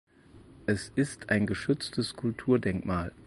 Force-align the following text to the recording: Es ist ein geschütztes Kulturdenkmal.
Es 0.65 0.91
ist 0.95 1.29
ein 1.29 1.45
geschütztes 1.45 2.15
Kulturdenkmal. 2.15 3.11